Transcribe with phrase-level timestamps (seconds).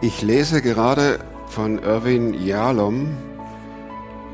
[0.00, 3.16] Ich lese gerade von Irwin Jalom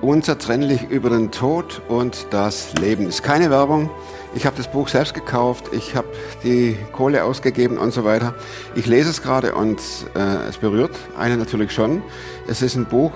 [0.01, 3.09] Unzertrennlich über den Tod und das Leben.
[3.09, 3.91] Ist keine Werbung.
[4.33, 5.71] Ich habe das Buch selbst gekauft.
[5.73, 6.07] Ich habe
[6.45, 8.35] die Kohle ausgegeben und so weiter.
[8.77, 9.81] Ich lese es gerade und
[10.15, 12.01] äh, es berührt einen natürlich schon.
[12.47, 13.11] Es ist ein Buch,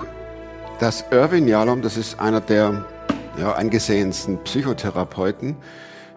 [0.79, 2.85] das Irwin Jalom, das ist einer der
[3.39, 5.55] ja, angesehensten Psychotherapeuten,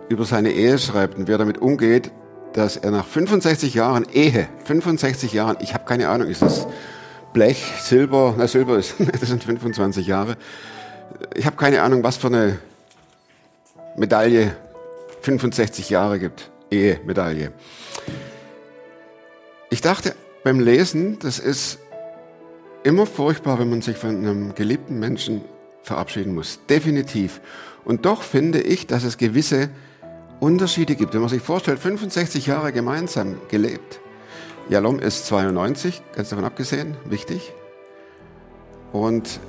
[0.08, 2.10] über seine Ehe schreibt und wie er damit umgeht,
[2.56, 6.66] dass er nach 65 Jahren Ehe, 65 Jahren, ich habe keine Ahnung, ist das
[7.34, 10.38] Blech, Silber, na Silber ist, das sind 25 Jahre.
[11.34, 12.58] Ich habe keine Ahnung, was für eine
[13.96, 14.56] Medaille
[15.20, 16.50] 65 Jahre gibt.
[16.70, 17.52] Ehe-Medaille.
[19.68, 21.78] Ich dachte beim Lesen, das ist
[22.84, 25.42] immer furchtbar, wenn man sich von einem geliebten Menschen
[25.82, 26.60] verabschieden muss.
[26.70, 27.40] Definitiv.
[27.84, 29.68] Und doch finde ich, dass es gewisse
[30.40, 31.14] Unterschiede gibt.
[31.14, 34.00] Wenn man sich vorstellt, 65 Jahre gemeinsam gelebt,
[34.68, 37.52] Jalom ist 92, ganz davon abgesehen, wichtig.
[38.92, 39.40] Und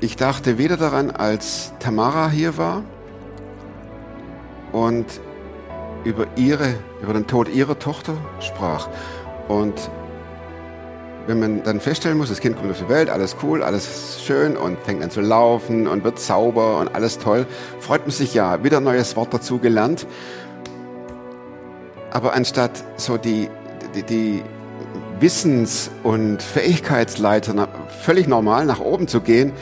[0.00, 2.82] ich dachte wieder daran, als Tamara hier war
[4.72, 5.06] und
[6.04, 8.88] über ihre, über den Tod ihrer Tochter sprach.
[9.46, 9.74] Und
[11.26, 14.56] wenn man dann feststellen muss, das Kind kommt auf die Welt, alles cool, alles schön
[14.56, 17.46] und fängt an zu laufen und wird sauber und alles toll,
[17.80, 20.06] freut man sich ja, wieder ein neues Wort dazu gelernt.
[22.10, 23.48] Aber anstatt so die,
[23.94, 24.42] die, die
[25.20, 27.68] Wissens- und Fähigkeitsleiter
[28.02, 29.52] völlig normal nach oben zu gehen,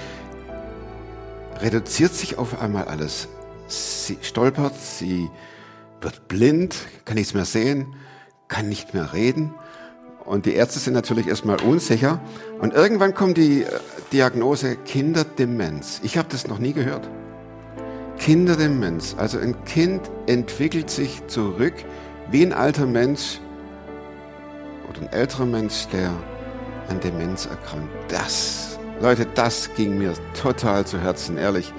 [1.61, 3.29] reduziert sich auf einmal alles.
[3.67, 5.31] Sie stolpert, sie
[6.01, 7.95] wird blind, kann nichts mehr sehen,
[8.49, 9.55] kann nicht mehr reden
[10.25, 12.21] und die Ärzte sind natürlich erstmal unsicher.
[12.61, 13.67] Und irgendwann kommt die äh,
[14.13, 16.01] Diagnose Kinderdemenz.
[16.03, 17.09] Ich habe das noch nie gehört.
[18.19, 19.17] Kinderdemenz.
[19.19, 21.75] Also ein Kind entwickelt sich zurück
[22.31, 23.41] wie ein alter Mensch
[24.89, 26.13] oder ein älterer Mensch, der
[26.89, 27.89] an Demenz erkrankt.
[28.09, 31.73] Das, Leute, das ging mir total zu Herzen, ehrlich.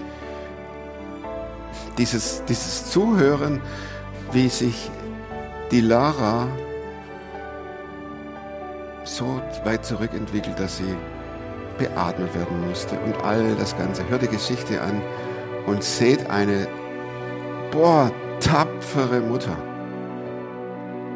[1.97, 3.61] Dieses, dieses Zuhören,
[4.31, 4.89] wie sich
[5.71, 6.47] die Lara
[9.03, 10.95] so weit zurückentwickelt, dass sie
[11.77, 14.07] beatmet werden musste und all das Ganze.
[14.09, 15.01] Hört die Geschichte an
[15.65, 16.67] und seht eine,
[17.71, 19.55] boah, tapfere Mutter,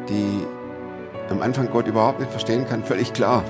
[0.08, 0.46] die
[1.30, 3.44] am Anfang Gott überhaupt nicht verstehen kann, völlig klar.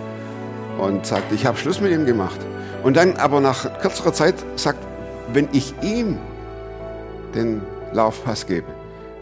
[0.78, 2.38] Und sagt, ich habe Schluss mit ihm gemacht.
[2.82, 4.78] Und dann aber nach kürzerer Zeit sagt,
[5.32, 6.18] wenn ich ihm
[7.34, 8.66] den Laufpass gebe,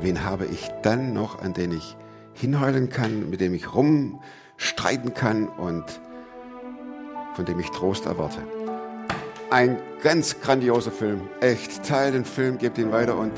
[0.01, 1.97] wen habe ich dann noch, an den ich
[2.33, 4.21] hinheulen kann, mit dem ich rum
[4.57, 5.85] streiten kann und
[7.35, 8.39] von dem ich Trost erwarte.
[9.51, 11.29] Ein ganz grandioser Film.
[11.41, 13.33] Echt, teilt den Film, gebt ihn weiter und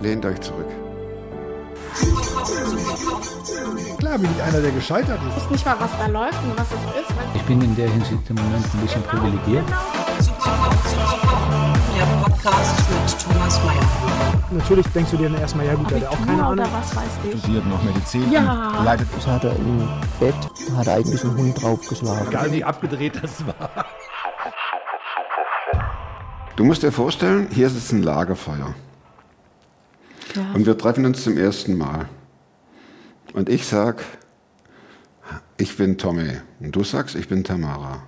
[0.00, 0.66] lehnt euch zurück.
[3.98, 5.36] Klar bin ich einer, der gescheitert ist.
[5.36, 7.14] Ich weiß nicht mal, was da läuft und was es ist.
[7.34, 9.64] Ich bin in der Hinsicht im Moment ein bisschen privilegiert.
[11.96, 14.42] Der Podcast mit Thomas Mayer.
[14.50, 16.66] Natürlich denkst du dir dann erstmal, ja gut, der hat auch keine Ahnung.
[16.70, 17.40] Was weiß ich.
[17.40, 18.30] studiert noch Medizin.
[18.30, 18.82] Ja.
[18.84, 19.88] Leidet Ich hatte im
[20.20, 20.34] Bett,
[20.76, 22.28] hat eigentlich ein Hund draufgeschlagen.
[22.28, 23.86] Egal wie abgedreht das war.
[26.56, 28.74] Du musst dir vorstellen, hier ist es ein Lagerfeuer.
[30.34, 30.52] Ja.
[30.52, 32.10] Und wir treffen uns zum ersten Mal.
[33.32, 34.04] Und ich sag,
[35.56, 36.32] ich bin Tommy.
[36.60, 38.02] Und du sagst, ich bin Tamara.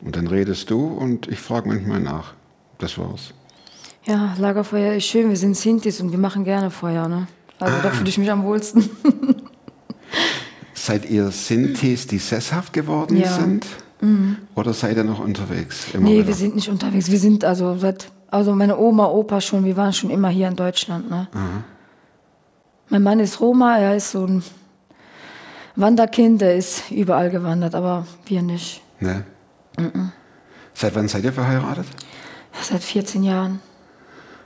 [0.00, 2.34] Und dann redest du und ich frage manchmal nach.
[2.80, 3.32] Das war's.
[4.06, 5.28] Ja, Lagerfeuer ist schön.
[5.28, 7.06] Wir sind Sintis und wir machen gerne Feuer.
[7.06, 7.28] Ne?
[7.58, 8.88] Also da fühle ich mich am wohlsten.
[10.74, 13.28] Seid ihr Sintis, die sesshaft geworden Ja.
[13.30, 13.66] sind?
[14.54, 15.88] Oder seid ihr noch unterwegs?
[15.92, 16.28] Immer nee, wieder?
[16.28, 17.10] wir sind nicht unterwegs.
[17.10, 20.56] Wir sind also seit, also meine Oma, Opa schon, wir waren schon immer hier in
[20.56, 21.10] Deutschland.
[21.10, 21.28] Ne?
[22.88, 24.42] Mein Mann ist Roma, er ist so ein
[25.76, 28.80] Wanderkind, der ist überall gewandert, aber wir nicht.
[29.00, 29.24] Ne?
[30.72, 31.86] Seit wann seid ihr verheiratet?
[32.62, 33.60] Seit 14 Jahren.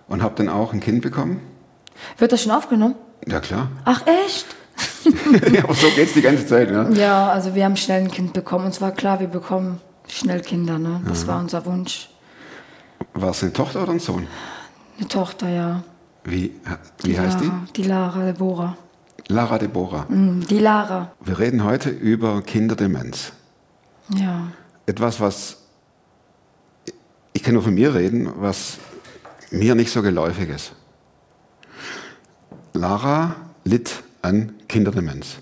[0.09, 1.41] Und habt dann auch ein Kind bekommen?
[2.19, 2.95] Wird das schon aufgenommen?
[3.27, 3.69] Ja, klar.
[3.85, 4.47] Ach echt?
[5.55, 6.91] ja, aber so geht's die ganze Zeit, ne?
[6.95, 8.67] Ja, also wir haben schnell ein Kind bekommen.
[8.67, 10.79] Und zwar klar, wir bekommen schnell Kinder.
[10.79, 11.01] Ne?
[11.07, 12.11] Das war unser Wunsch.
[13.15, 14.27] War es eine Tochter oder ein Sohn?
[14.99, 15.83] Eine Tochter, ja.
[16.25, 16.53] Wie,
[17.03, 17.47] wie heißt die?
[17.47, 18.77] Lara, die Lara Deborah.
[19.29, 20.07] Lara Deborah.
[20.09, 21.13] Mm, Die Lara.
[21.21, 23.33] Wir reden heute über Kinderdemenz.
[24.09, 24.49] Ja.
[24.87, 25.64] Etwas, was
[27.45, 28.79] kann nur von mir reden, was
[29.51, 30.73] mir nicht so geläufig ist.
[32.73, 35.37] Lara litt an Kinderdemenz.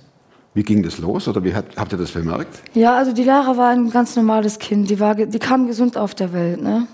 [0.54, 2.62] Wie ging das los oder wie habt, habt ihr das bemerkt?
[2.74, 4.90] Ja, also die Lara war ein ganz normales Kind.
[4.90, 6.60] Die, war, die kam gesund auf der Welt.
[6.60, 6.86] Ne?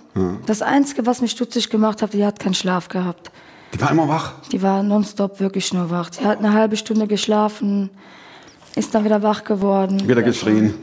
[0.47, 3.33] Das Einzige, was mich stutzig gemacht hat, die hat keinen Schlaf gehabt.
[3.75, 4.35] Die war immer wach.
[4.53, 6.11] Die war nonstop wirklich nur wach.
[6.13, 7.91] Sie hat eine halbe Stunde geschlafen,
[8.77, 10.09] ist dann wieder wach geworden.
[10.09, 10.75] Wieder geschrien.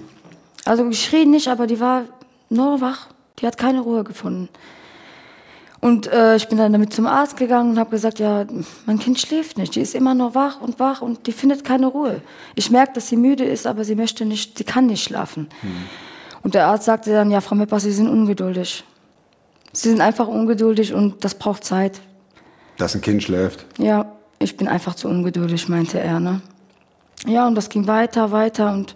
[0.65, 2.03] Also geschrien nicht, aber die war
[2.49, 3.07] nur wach.
[3.39, 4.49] Die hat keine Ruhe gefunden.
[5.81, 8.45] Und äh, ich bin dann damit zum Arzt gegangen und habe gesagt, ja,
[8.85, 9.75] mein Kind schläft nicht.
[9.75, 12.21] Die ist immer nur wach und wach und die findet keine Ruhe.
[12.55, 15.47] Ich merke, dass sie müde ist, aber sie möchte nicht, sie kann nicht schlafen.
[16.41, 18.83] Und der Arzt sagte dann, ja, Frau Mepper, Sie sind ungeduldig.
[19.73, 22.01] Sie sind einfach ungeduldig und das braucht Zeit.
[22.77, 23.65] Dass ein Kind schläft.
[23.77, 26.19] Ja, ich bin einfach zu ungeduldig, meinte er.
[26.19, 26.41] Ne?
[27.27, 28.95] Ja, und das ging weiter, weiter und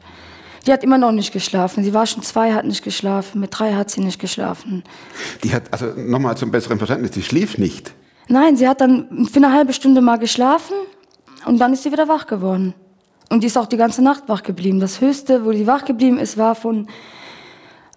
[0.66, 1.84] die hat immer noch nicht geschlafen.
[1.84, 3.40] Sie war schon zwei, hat nicht geschlafen.
[3.40, 4.84] Mit drei hat sie nicht geschlafen.
[5.44, 7.94] Die hat, also nochmal zum besseren Verständnis, die schlief nicht.
[8.28, 10.76] Nein, sie hat dann für eine halbe Stunde mal geschlafen
[11.46, 12.76] und dann ist sie wieder wach geworden.
[13.30, 14.80] Und die ist auch die ganze Nacht wach geblieben.
[14.80, 16.88] Das Höchste, wo die wach geblieben ist, war von,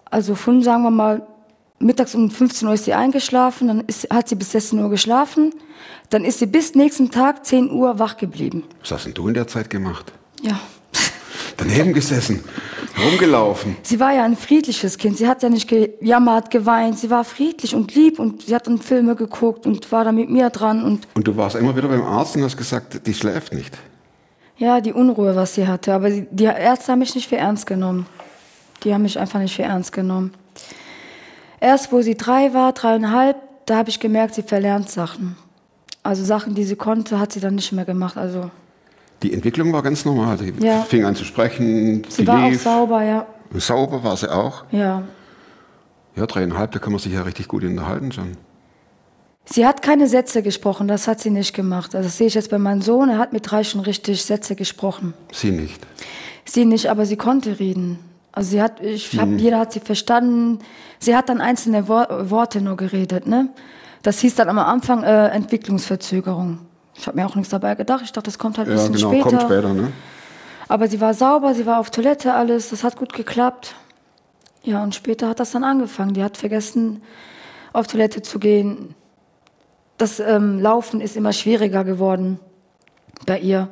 [0.09, 1.27] also von, sagen wir mal,
[1.79, 5.53] mittags um 15 Uhr ist sie eingeschlafen, dann ist, hat sie bis 16 Uhr geschlafen,
[6.09, 8.63] dann ist sie bis nächsten Tag 10 Uhr wach geblieben.
[8.81, 10.11] Was hast denn du in der Zeit gemacht?
[10.41, 10.59] Ja.
[11.57, 12.43] Daneben gesessen,
[13.03, 13.77] rumgelaufen.
[13.83, 15.17] Sie war ja ein friedliches Kind.
[15.17, 16.99] Sie hat ja nicht gejammert, geweint.
[16.99, 20.29] Sie war friedlich und lieb und sie hat dann Filme geguckt und war da mit
[20.29, 23.53] mir dran und Und du warst immer wieder beim Arzt und hast gesagt, die schläft
[23.53, 23.77] nicht.
[24.57, 25.93] ja, die Unruhe, was sie hatte.
[25.93, 28.05] Aber die, die Ärzte haben mich nicht für ernst genommen.
[28.83, 30.33] Die haben mich einfach nicht für ernst genommen.
[31.59, 35.37] Erst wo sie drei war, dreieinhalb, da habe ich gemerkt, sie verlernt Sachen.
[36.03, 38.17] Also Sachen, die sie konnte, hat sie dann nicht mehr gemacht.
[38.17, 38.51] Also
[39.23, 40.37] Die Entwicklung war ganz normal.
[40.37, 40.81] Sie Ja.
[40.81, 42.59] fing an zu sprechen, sie sie war lief.
[42.59, 43.25] auch sauber, ja.
[43.55, 44.65] Sauber war sie auch.
[44.71, 45.03] Ja.
[46.15, 48.37] Ja, dreieinhalb, da kann man sich ja richtig gut unterhalten schon.
[49.45, 51.95] Sie hat keine Sätze gesprochen, das hat sie nicht gemacht.
[51.95, 54.55] Also das sehe ich jetzt bei meinem Sohn, er hat mit drei schon richtig Sätze
[54.55, 55.13] gesprochen.
[55.31, 55.81] Sie nicht.
[56.45, 57.99] Sie nicht, aber sie konnte reden.
[58.31, 60.59] Also sie hat, ich hab, jeder hat sie verstanden.
[60.99, 63.49] Sie hat dann einzelne Wor Worte nur geredet, ne?
[64.01, 66.59] Das hieß dann am Anfang äh, Entwicklungsverzögerung.
[66.95, 68.01] Ich habe mir auch nichts dabei gedacht.
[68.03, 69.29] Ich dachte, das kommt halt ein Ja, bisschen genau, später.
[69.29, 69.91] kommt später, ne?
[70.67, 72.69] Aber sie war sauber, sie war auf Toilette, alles.
[72.69, 73.75] Das hat gut geklappt.
[74.63, 76.13] Ja, und später hat das dann angefangen.
[76.13, 77.01] Die hat vergessen,
[77.73, 78.95] auf Toilette zu gehen.
[79.97, 82.39] Das ähm, Laufen ist immer schwieriger geworden
[83.25, 83.69] bei ihr.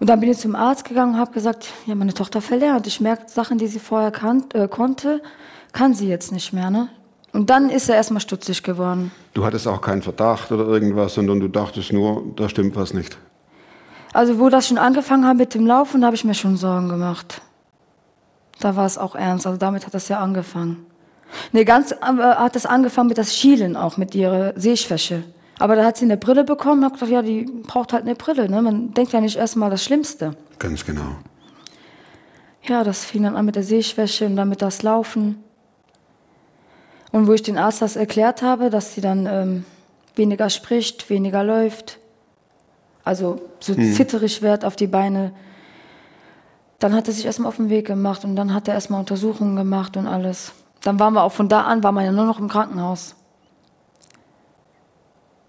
[0.00, 2.86] Und dann bin ich zum Arzt gegangen und habe gesagt, ja, meine Tochter verlernt.
[2.86, 5.20] Ich merke, Sachen, die sie vorher kan äh, konnte,
[5.72, 6.70] kann sie jetzt nicht mehr.
[6.70, 6.88] Ne?
[7.38, 9.12] Und dann ist er erstmal stutzig geworden.
[9.32, 13.16] Du hattest auch keinen Verdacht oder irgendwas, sondern du dachtest nur, da stimmt was nicht.
[14.12, 16.88] Also wo das schon angefangen hat mit dem Laufen, da habe ich mir schon Sorgen
[16.88, 17.40] gemacht.
[18.58, 19.46] Da war es auch ernst.
[19.46, 20.84] Also damit hat das ja angefangen.
[21.52, 25.22] Nee, ganz äh, hat das angefangen mit das Schielen auch, mit ihrer Sehschwäche.
[25.60, 28.16] Aber da hat sie eine Brille bekommen und habe gedacht, ja, die braucht halt eine
[28.16, 28.50] Brille.
[28.50, 28.62] Ne?
[28.62, 30.34] Man denkt ja nicht erstmal das Schlimmste.
[30.58, 31.14] Ganz genau.
[32.64, 35.44] Ja, das fing dann an mit der Sehschwäche und dann mit das Laufen.
[37.18, 39.64] Und wo ich den Arzt das erklärt habe, dass sie dann ähm,
[40.14, 41.98] weniger spricht, weniger läuft,
[43.02, 45.32] also so zitterig wird auf die Beine,
[46.78, 49.56] dann hat er sich erstmal auf den Weg gemacht und dann hat er erstmal Untersuchungen
[49.56, 50.52] gemacht und alles.
[50.82, 53.16] Dann waren wir auch von da an, war man ja nur noch im Krankenhaus.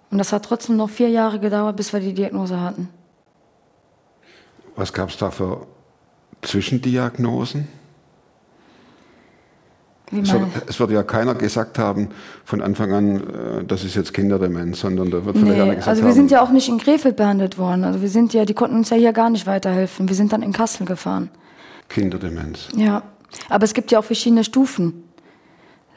[0.09, 2.89] Und das hat trotzdem noch vier Jahre gedauert, bis wir die Diagnose hatten.
[4.75, 5.67] Was gab es da für
[6.41, 7.67] Zwischendiagnosen?
[10.11, 12.09] Es wird, es wird ja keiner gesagt haben
[12.43, 15.87] von Anfang an, äh, das ist jetzt Kinderdemenz, sondern da wird vielleicht einer Nee, gesagt
[15.87, 17.83] also haben, wir sind ja auch nicht in Krefeld behandelt worden.
[17.83, 20.09] Also wir sind ja, die konnten uns ja hier gar nicht weiterhelfen.
[20.09, 21.29] Wir sind dann in Kassel gefahren.
[21.89, 22.69] Kinderdemenz.
[22.75, 23.03] Ja,
[23.49, 25.03] aber es gibt ja auch verschiedene Stufen.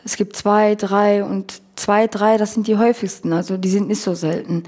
[0.04, 3.32] Es gibt zwei, drei und zwei, drei, das sind die häufigsten.
[3.32, 4.64] Also die sind nicht so selten.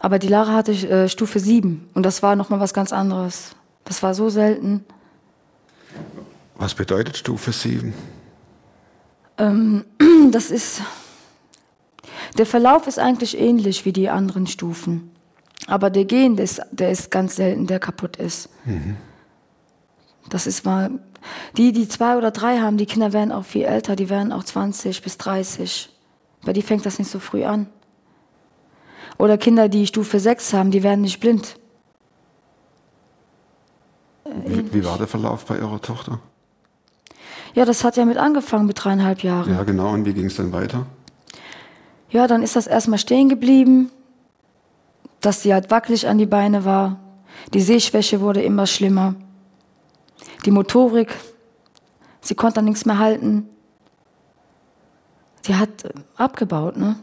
[0.00, 3.54] Aber die Lara hatte äh, Stufe sieben und das war nochmal was ganz anderes.
[3.84, 4.84] Das war so selten.
[6.56, 7.52] Was bedeutet Stufe
[9.38, 9.84] 7?
[10.30, 10.80] Das ist.
[12.38, 15.10] Der Verlauf ist eigentlich ähnlich wie die anderen Stufen.
[15.66, 18.48] Aber der Gen, der ist, der ist ganz selten, der kaputt ist.
[20.28, 20.90] Das ist mal.
[21.56, 24.44] Die, die zwei oder drei haben, die Kinder werden auch viel älter, die werden auch
[24.44, 25.90] 20 bis 30.
[26.44, 27.68] Bei die fängt das nicht so früh an.
[29.16, 31.58] Oder Kinder, die Stufe 6 haben, die werden nicht blind.
[34.44, 36.20] Wie, wie war der Verlauf bei Ihrer Tochter?
[37.54, 39.52] Ja, das hat ja mit angefangen mit dreieinhalb Jahren.
[39.52, 39.92] Ja, genau.
[39.92, 40.86] Und wie ging es dann weiter?
[42.10, 43.90] Ja, dann ist das erstmal stehen geblieben,
[45.20, 46.98] dass sie halt wackelig an die Beine war.
[47.52, 49.14] Die Sehschwäche wurde immer schlimmer.
[50.44, 51.14] Die Motorik,
[52.20, 53.48] sie konnte dann nichts mehr halten.
[55.46, 56.96] Die hat äh, abgebaut, ne?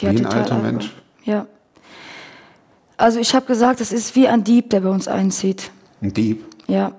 [0.00, 0.62] Die Wie ein alter abgebaut.
[0.62, 0.94] Mensch.
[1.24, 1.46] Ja.
[2.96, 5.70] Also ich habe gesagt, es ist wie ein Dieb, der bei uns einzieht.
[6.00, 6.44] Ein Dieb.
[6.66, 6.92] Ja.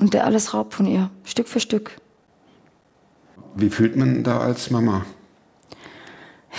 [0.00, 2.00] Und der alles raubt von ihr, Stück für Stück.
[3.54, 5.04] Wie fühlt man da als Mama?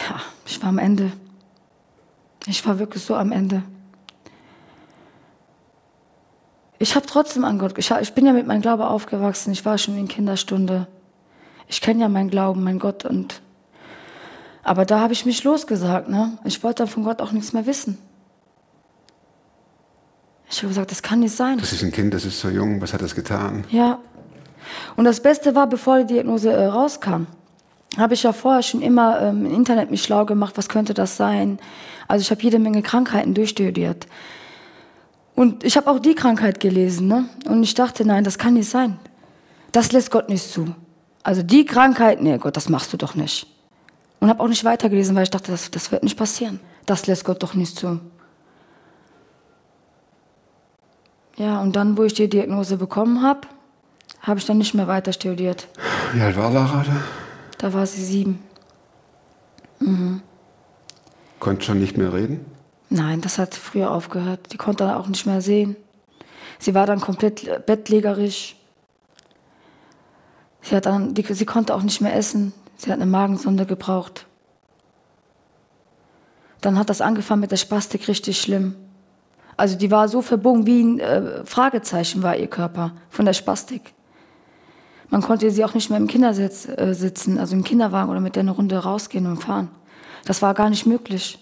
[0.07, 1.11] Ja, ich war am Ende.
[2.45, 3.63] Ich war wirklich so am Ende.
[6.77, 9.77] Ich habe trotzdem an Gott, ich, ich bin ja mit meinem Glaube aufgewachsen, ich war
[9.77, 10.87] schon in Kinderstunde.
[11.67, 13.41] Ich kenne ja meinen Glauben, mein Gott und
[14.65, 16.39] aber da habe ich mich losgesagt, ne?
[16.43, 17.99] Ich wollte dann von Gott auch nichts mehr wissen.
[20.49, 21.59] Ich habe gesagt, das kann nicht sein.
[21.59, 23.63] Das ist ein Kind, das ist so jung, was hat das getan?
[23.69, 23.99] Ja.
[24.95, 27.27] Und das Beste war, bevor die Diagnose äh, rauskam,
[27.97, 31.17] habe ich ja vorher schon immer ähm, im Internet mich schlau gemacht, was könnte das
[31.17, 31.59] sein.
[32.07, 34.07] Also ich habe jede Menge Krankheiten durchstudiert.
[35.35, 37.25] Und ich habe auch die Krankheit gelesen, ne?
[37.45, 38.97] Und ich dachte, nein, das kann nicht sein.
[39.71, 40.73] Das lässt Gott nicht zu.
[41.23, 43.47] Also die Krankheit, nee, Gott, das machst du doch nicht.
[44.21, 46.59] Und habe auch nicht weitergelesen, weil ich dachte, das, das wird nicht passieren.
[46.85, 47.99] Das lässt Gott doch nicht zu.
[51.35, 53.47] Ja, und dann, wo ich die Diagnose bekommen habe,
[54.25, 55.67] habe ich dann nicht mehr weiter studiert.
[56.13, 56.97] Wie alt war Lara da?
[57.57, 58.43] Da war sie sieben.
[61.39, 62.45] Konnte schon nicht mehr reden?
[62.89, 64.51] Nein, das hat früher aufgehört.
[64.51, 65.75] Die konnte dann auch nicht mehr sehen.
[66.59, 68.55] Sie war dann komplett bettlägerisch.
[70.61, 72.53] Sie, hat dann, die, sie konnte auch nicht mehr essen.
[72.77, 74.25] Sie hat eine Magensonde gebraucht.
[76.61, 78.75] Dann hat das angefangen mit der Spastik richtig schlimm.
[79.57, 83.94] Also die war so verbogen wie ein äh, Fragezeichen war ihr Körper von der Spastik.
[85.09, 88.35] Man konnte sie auch nicht mehr im Kindersitz äh, sitzen, also im Kinderwagen oder mit
[88.35, 89.69] der eine Runde rausgehen und fahren.
[90.25, 91.39] Das war gar nicht möglich.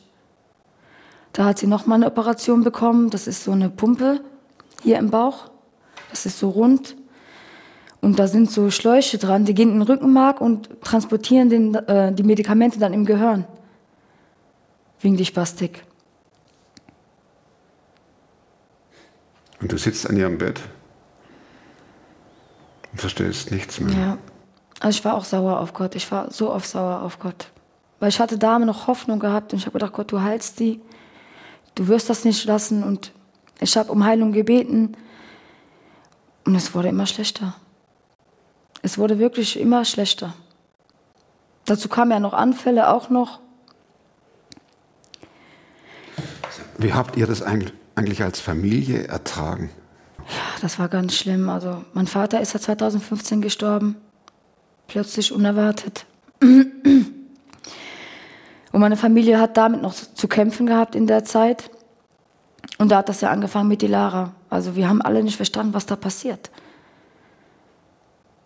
[1.31, 3.09] Da hat sie noch mal eine Operation bekommen.
[3.09, 4.21] Das ist so eine Pumpe
[4.83, 5.49] hier im Bauch.
[6.09, 6.95] Das ist so rund.
[8.01, 12.13] Und da sind so Schläuche dran, die gehen in den Rückenmark und transportieren den, äh,
[12.13, 13.45] die Medikamente dann im Gehirn.
[14.99, 15.85] Wegen die Spastik.
[19.61, 20.59] Und du sitzt an ihrem Bett
[22.93, 23.93] und verstehst nichts mehr.
[23.93, 24.17] Ja.
[24.79, 25.95] Also ich war auch sauer auf Gott.
[25.95, 27.49] Ich war so oft sauer auf Gott.
[27.99, 30.79] Weil ich hatte da noch Hoffnung gehabt und ich habe gedacht, Gott, du heilst die.
[31.75, 32.83] Du wirst das nicht lassen.
[32.83, 33.11] Und
[33.59, 34.95] ich habe um Heilung gebeten.
[36.45, 37.55] Und es wurde immer schlechter.
[38.81, 40.33] Es wurde wirklich immer schlechter.
[41.65, 43.39] Dazu kamen ja noch Anfälle auch noch.
[46.77, 49.69] Wie habt ihr das eigentlich eigentlich als Familie ertragen?
[50.29, 51.49] Ja, das war ganz schlimm.
[51.49, 53.95] Also mein Vater ist ja 2015 gestorben.
[54.87, 56.05] Plötzlich unerwartet.
[58.73, 61.69] Und meine Familie hat damit noch zu kämpfen gehabt in der Zeit.
[62.77, 64.33] Und da hat das ja angefangen mit die Lara.
[64.49, 66.49] Also wir haben alle nicht verstanden, was da passiert.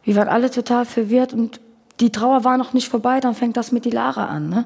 [0.03, 1.59] Wir waren alle total verwirrt und
[1.99, 4.49] die Trauer war noch nicht vorbei, dann fängt das mit die Lara an.
[4.49, 4.65] Ne?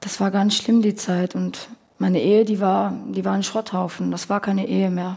[0.00, 1.34] Das war ganz schlimm, die Zeit.
[1.34, 1.68] Und
[2.04, 4.10] meine Ehe, die war, die war ein Schrotthaufen.
[4.10, 5.16] Das war keine Ehe mehr.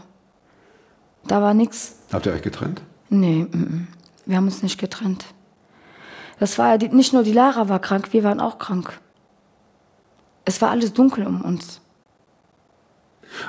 [1.26, 1.96] Da war nichts.
[2.10, 2.80] Habt ihr euch getrennt?
[3.10, 3.88] Nee, mm, mm.
[4.24, 5.26] wir haben uns nicht getrennt.
[6.40, 8.98] Das war ja die, nicht nur die Lara war krank, wir waren auch krank.
[10.46, 11.82] Es war alles dunkel um uns.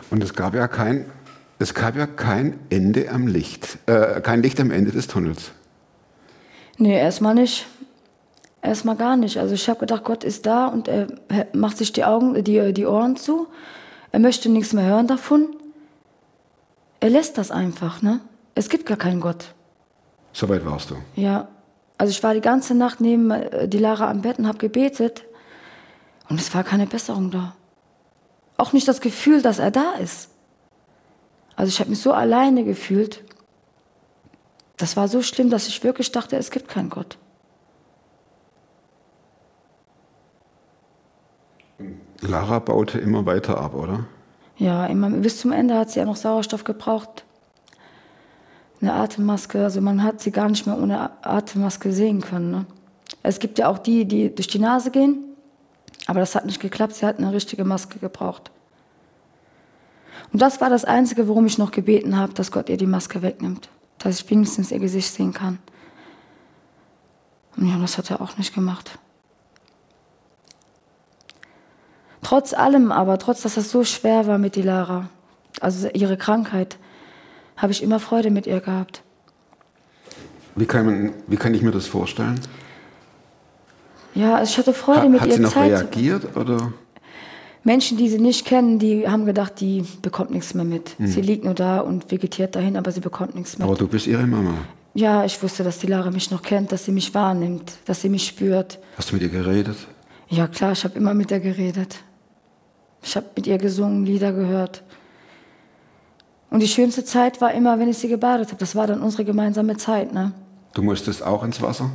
[0.10, 1.06] Und es gab ja kein,
[1.60, 5.54] es gab ja kein Ende am Licht, äh, kein Licht am Ende des Tunnels.
[6.78, 7.68] Nee, erstmal nicht.
[8.62, 9.38] Erstmal gar nicht.
[9.38, 11.08] Also ich habe gedacht, Gott ist da und er
[11.54, 13.48] macht sich die Augen, die, die Ohren zu.
[14.12, 15.56] Er möchte nichts mehr hören davon.
[17.00, 18.20] Er lässt das einfach, ne?
[18.56, 19.54] Es gibt gar keinen Gott.
[20.34, 20.96] So weit warst du.
[21.16, 21.48] Ja.
[21.98, 25.24] Also ich war die ganze Nacht neben äh, die Lara am Bett und habe gebetet.
[26.30, 27.56] Und es war keine Besserung da.
[28.58, 30.30] Auch nicht das Gefühl, dass er da ist.
[31.56, 33.24] Also ich habe mich so alleine gefühlt.
[34.78, 37.18] Das war so schlimm, dass ich wirklich dachte, es gibt keinen Gott.
[42.22, 44.06] Lara baute immer weiter ab, oder?
[44.58, 47.24] Ja, immer, bis zum Ende hat sie ja noch Sauerstoff gebraucht.
[48.82, 52.52] Eine Atemmaske, also man hat sie gar nicht mehr ohne Atemmaske sehen können.
[52.52, 52.66] Ne?
[53.24, 55.24] Es gibt ja auch die, die durch die Nase gehen,
[56.08, 56.96] aber das hat nicht geklappt.
[56.96, 58.52] Sie hat eine richtige Maske gebraucht.
[60.32, 63.22] Und das war das Einzige, worum ich noch gebeten habe, dass Gott ihr die Maske
[63.22, 65.60] wegnimmt, dass ich wenigstens ihr Gesicht sehen kann.
[67.58, 69.00] Und ja, das hat er auch nicht gemacht.
[72.30, 75.10] Trotz allem aber, trotz dass das so schwer war mit die Lara,
[75.62, 76.78] also ihre Krankheit,
[77.58, 79.02] habe ich immer Freude mit ihr gehabt.
[80.56, 82.40] Wie kann, man, wie kann ich mir das vorstellen?
[84.14, 85.72] Ja, also ich hatte Freude Ha- mit Hat ihr sie noch Zeit.
[85.72, 86.72] reagiert oder?
[87.64, 91.00] Menschen, die sie nicht kennen, die haben gedacht, die bekommt nichts mehr mit.
[91.00, 91.08] Mhm.
[91.08, 93.68] Sie liegt nur da und vegetiert dahin, aber sie bekommt nichts mit.
[93.68, 94.54] Aber du bist ihre Mama.
[94.94, 98.10] Ja, ich wusste, dass die Lara mich noch kennt, dass sie mich wahrnimmt, dass sie
[98.10, 98.78] mich spürt.
[98.98, 99.78] Hast du mit ihr geredet?
[100.28, 101.96] Ja, klar, ich habe immer mit ihr geredet.
[103.02, 104.84] Ich habe mit ihr gesungen, Lieder gehört.
[106.50, 108.58] Und die schönste Zeit war immer, wenn ich sie gebadet habe.
[108.58, 110.32] Das war dann unsere gemeinsame Zeit, ne?
[110.74, 111.90] Du musstest auch ins Wasser?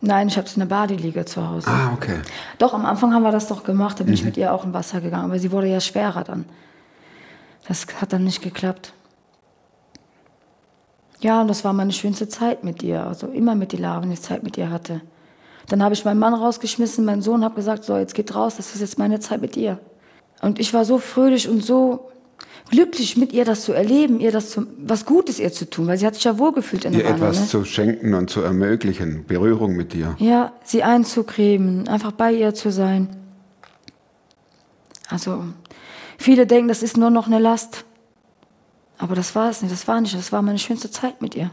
[0.00, 1.68] Nein, ich habe so eine Badeliege zu Hause.
[1.68, 2.20] Ah, okay.
[2.58, 4.00] Doch, am Anfang haben wir das doch gemacht.
[4.00, 5.26] Da bin ich mit ihr auch im Wasser gegangen.
[5.26, 6.46] Aber sie wurde ja schwerer dann.
[7.68, 8.94] Das hat dann nicht geklappt.
[11.20, 13.06] Ja, und das war meine schönste Zeit mit ihr.
[13.06, 15.02] Also immer mit Dilara, wenn ich Zeit mit ihr hatte.
[15.68, 18.74] Dann habe ich meinen Mann rausgeschmissen, meinen Sohn, habe gesagt, so, jetzt geht raus, das
[18.74, 19.78] ist jetzt meine Zeit mit ihr.
[20.40, 22.10] Und ich war so fröhlich und so
[22.70, 25.98] glücklich mit ihr das zu erleben, ihr das zu, was Gutes ihr zu tun, weil
[25.98, 27.24] sie hat sich ja wohlgefühlt in Ihr der Wanne.
[27.24, 27.46] etwas Ne?
[27.48, 30.14] zu schenken und zu ermöglichen, Berührung mit dir.
[30.18, 33.08] Ja, sie einzucremen, einfach bei ihr zu sein.
[35.08, 35.44] Also,
[36.16, 37.84] viele denken, das ist nur noch eine Last.
[38.98, 41.50] Aber das war es nicht, das war nicht, das war meine schönste Zeit mit ihr.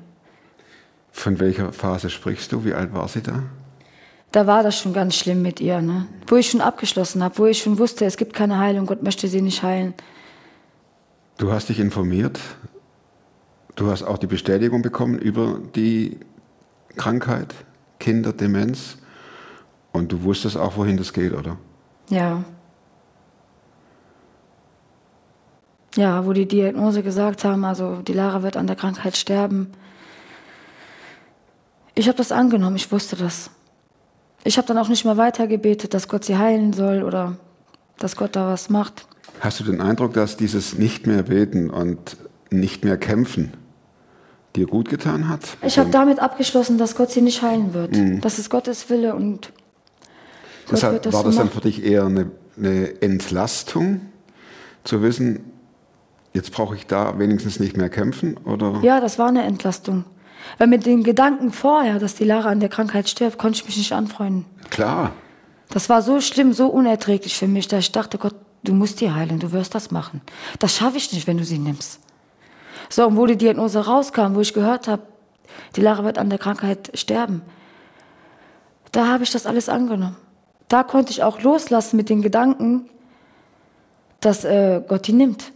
[1.12, 2.63] Von welcher Phase sprichst du?
[2.63, 3.44] Wie alt war sie da?
[4.31, 6.07] Da war das schon ganz schlimm mit ihr, ne?
[6.27, 9.27] Wo ich schon abgeschlossen habe, wo ich schon wusste, es gibt keine Heilung, Gott möchte
[9.27, 9.93] sie nicht heilen.
[11.38, 12.39] Du hast dich informiert.
[13.75, 16.19] Du hast auch die Bestätigung bekommen über die
[16.98, 17.53] Krankheit,
[18.00, 18.98] Kinderdemenz.
[19.91, 21.57] Und du wusstest auch, wohin das geht, oder?
[22.10, 22.43] Ja.
[25.96, 29.72] Ja, wo die Diagnose gesagt haben, also die Lara wird an der Krankheit sterben.
[31.96, 33.50] Ich habe das angenommen, ich wusste das.
[34.47, 37.35] Ich habe dann auch nicht mehr weitergebetet, dass Gott sie heilen soll oder
[37.97, 39.05] dass Gott da was macht.
[39.41, 42.15] Hast du den Eindruck, dass dieses nicht mehr beten und
[42.49, 43.51] nicht mehr kämpfen
[44.55, 45.41] dir gut getan hat?
[45.61, 48.23] Ich habe damit abgeschlossen, dass Gott sie nicht heilen wird.
[48.23, 49.51] Das ist Gottes Wille und
[50.67, 53.99] Gott Deshalb das war das dann für dich eher eine, eine Entlastung,
[54.85, 55.51] zu wissen,
[56.31, 58.37] jetzt brauche ich da wenigstens nicht mehr kämpfen?
[58.45, 58.79] Oder?
[58.81, 60.05] Ja, das war eine Entlastung.
[60.57, 63.77] Weil mit den Gedanken vorher, dass die Lara an der Krankheit stirbt, konnte ich mich
[63.77, 64.45] nicht anfreunden.
[64.69, 65.11] Klar.
[65.69, 69.11] Das war so schlimm, so unerträglich für mich, dass ich dachte, Gott, du musst die
[69.11, 70.21] heilen, du wirst das machen.
[70.59, 71.99] Das schaffe ich nicht, wenn du sie nimmst.
[72.89, 75.03] So, und wo die Diagnose rauskam, wo ich gehört habe,
[75.75, 77.41] die Lara wird an der Krankheit sterben,
[78.91, 80.15] da habe ich das alles angenommen.
[80.69, 82.89] Da konnte ich auch loslassen mit den Gedanken,
[84.21, 85.51] dass äh, Gott die nimmt.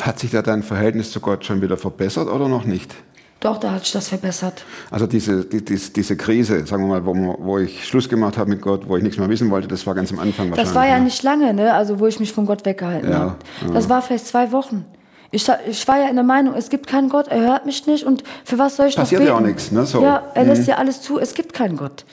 [0.00, 2.94] Hat sich da dein Verhältnis zu Gott schon wieder verbessert oder noch nicht?
[3.40, 4.64] Doch, da hat sich das verbessert.
[4.90, 8.48] Also diese, die, die, diese Krise, sagen wir mal, wo, wo ich Schluss gemacht habe
[8.48, 10.72] mit Gott, wo ich nichts mehr wissen wollte, das war ganz am Anfang wahrscheinlich.
[10.72, 11.04] Das war ja ne?
[11.04, 11.74] nicht lange, ne?
[11.74, 13.36] also wo ich mich von Gott weggehalten Ja, habe.
[13.74, 14.86] Das war vielleicht zwei Wochen.
[15.30, 18.04] Ich, ich war ja in der Meinung, es gibt keinen Gott, er hört mich nicht
[18.04, 19.44] und für was soll ich Passiert noch ja beten?
[19.44, 19.84] auch nichts, ne?
[19.84, 20.00] So.
[20.00, 20.68] Ja, er lässt Mhm.
[20.68, 22.04] ja alles zu, es gibt keinen Gott.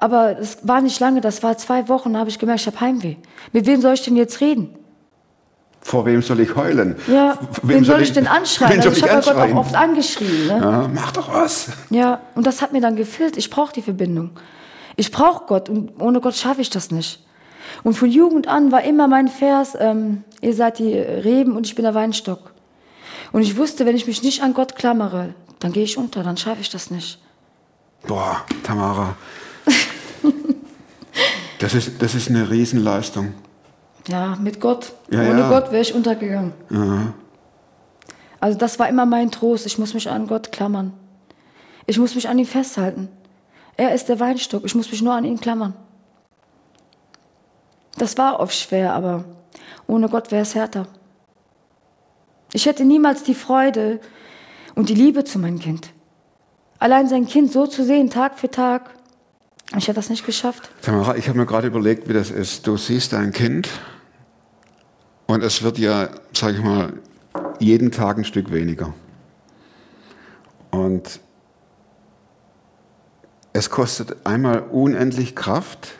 [0.00, 2.80] Aber es war nicht lange, das war zwei Wochen, da habe ich gemerkt, ich habe
[2.80, 3.16] Heimweh.
[3.52, 4.74] Mit wem soll ich denn jetzt reden?
[5.80, 6.96] Vor wem soll ich heulen?
[7.06, 8.72] Ja, wen, soll ich denn anschreien?
[8.72, 10.46] Wen soll Also ich ich habe Gott auch oft angeschrien.
[10.48, 10.58] Ne?
[10.60, 11.68] Ja, mach doch was.
[11.90, 13.36] Ja, und das hat mir dann gefehlt.
[13.36, 14.30] Ich brauche die Verbindung.
[14.96, 17.24] Ich brauche Gott und ohne Gott schaffe ich das nicht.
[17.84, 21.74] Und von Jugend an war immer mein Vers, ähm, ihr seid die Reben und ich
[21.74, 22.52] bin der Weinstock.
[23.32, 26.36] Und ich wusste, wenn ich mich nicht an Gott klammere, dann gehe ich unter, dann
[26.36, 27.20] schaffe ich das nicht.
[28.06, 29.16] Boah, Tamara.
[31.58, 33.34] Das ist, das ist eine Riesenleistung.
[34.08, 34.92] Ja, mit Gott.
[35.10, 35.48] Ja, Ohne ja.
[35.48, 36.52] Gott wäre ich untergegangen.
[38.40, 39.66] Also das war immer mein Trost.
[39.66, 40.92] Ich muss mich an Gott klammern.
[41.86, 43.08] Ich muss mich an ihn festhalten.
[43.76, 44.64] Er ist der Weinstock.
[44.64, 45.74] Ich muss mich nur an ihn klammern.
[47.96, 49.24] Das war oft schwer, aber
[49.86, 50.86] ohne Gott wäre es härter.
[52.52, 54.00] Ich hätte niemals die Freude
[54.74, 55.90] und die Liebe zu meinem Kind.
[56.78, 58.90] Allein sein Kind so zu sehen, Tag für Tag,
[59.76, 60.70] ich hätte das nicht geschafft.
[60.80, 62.66] Tamara, ich habe mir gerade überlegt, wie das ist.
[62.66, 63.68] Du siehst dein Kind
[65.28, 66.94] und es wird ja, sage ich mal,
[67.60, 68.94] jeden Tag ein Stück weniger.
[70.70, 71.20] Und
[73.52, 75.90] es kostet einmal unendlich Kraft,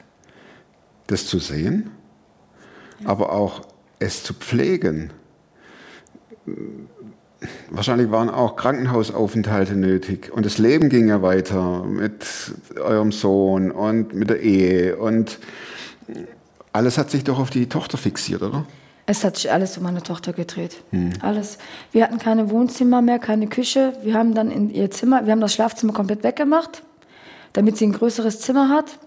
[1.09, 1.91] das zu sehen,
[3.05, 3.63] aber auch
[3.99, 5.11] es zu pflegen.
[7.71, 12.25] Wahrscheinlich waren auch Krankenhausaufenthalte nötig und das Leben ging ja weiter mit
[12.81, 15.39] eurem Sohn und mit der Ehe und
[16.73, 18.65] alles hat sich doch auf die Tochter fixiert, oder?
[19.11, 20.83] Es hat sich alles um meine Tochter gedreht.
[21.23, 21.57] Alles.
[21.93, 23.95] Wir hatten keine Wohnzimmer mehr, keine Küche.
[24.03, 26.83] Wir haben dann in ihr Zimmer, wir haben das Schlafzimmer komplett weggemacht,
[27.55, 28.99] damit sie ein größeres Zimmer hat.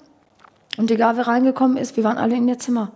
[0.77, 2.91] Und egal wer reingekommen ist, wir waren alle in ihr Zimmer.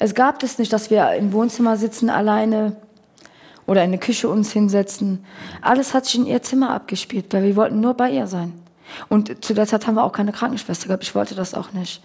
[0.00, 2.74] Es gab es nicht, dass wir im Wohnzimmer sitzen alleine
[3.68, 5.24] oder in der Küche uns hinsetzen.
[5.62, 8.52] Alles hat sich in ihr Zimmer abgespielt, weil wir wollten nur bei ihr sein.
[9.08, 11.04] Und zu der Zeit haben wir auch keine Krankenschwester gehabt.
[11.04, 12.02] Ich wollte das auch nicht.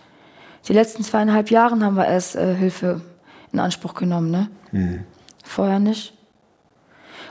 [0.68, 3.02] Die letzten zweieinhalb Jahre haben wir erst äh, Hilfe
[3.56, 4.50] in Anspruch genommen, ne?
[5.44, 6.14] Vorher nicht.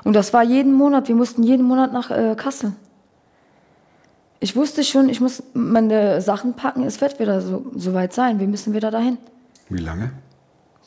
[0.02, 1.08] Und das war jeden Monat.
[1.08, 2.72] Wir mussten jeden Monat nach äh, Kassel.
[4.40, 6.84] Ich wusste schon, ich muss meine Sachen packen.
[6.84, 8.38] Es wird wieder so, so weit sein.
[8.38, 9.16] Wir müssen wieder dahin.
[9.68, 10.10] Wie lange?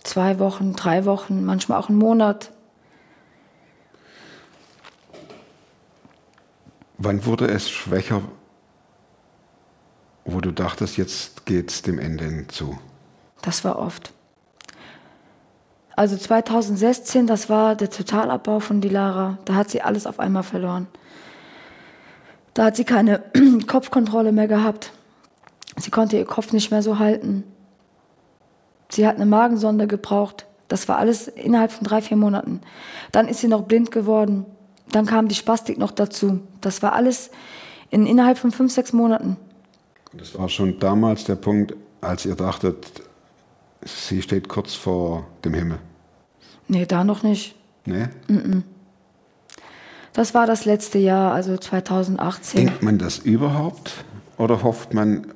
[0.03, 2.51] Zwei Wochen, drei Wochen, manchmal auch einen Monat.
[6.99, 8.21] Wann wurde es schwächer
[10.27, 12.77] wo du dachtest, jetzt geht's dem Ende zu?
[13.41, 14.11] Das war oft.
[15.97, 19.39] Also 2016, das war der Totalabbau von Dilara.
[19.45, 20.85] Da hat sie alles auf einmal verloren.
[22.53, 23.23] Da hat sie keine
[23.67, 24.91] Kopfkontrolle mehr gehabt.
[25.75, 27.43] Sie konnte ihr Kopf nicht mehr so halten.
[28.89, 30.45] Sie hat eine Magensonde gebraucht.
[30.67, 32.61] Das war alles innerhalb von drei, vier Monaten.
[33.11, 34.45] Dann ist sie noch blind geworden.
[34.91, 36.41] Dann kam die Spastik noch dazu.
[36.61, 37.31] Das war alles
[37.89, 39.35] in, innerhalb von fünf, sechs Monaten.
[40.13, 43.01] Das war schon damals der Punkt, als ihr dachtet,
[43.87, 45.79] sie steht kurz vor dem Himmel.
[46.67, 47.55] Nee, da noch nicht.
[47.85, 48.09] Ne?
[50.13, 52.65] Das war das letzte Jahr, also 2018.
[52.65, 54.03] Denkt man das überhaupt?
[54.37, 55.33] Oder hofft man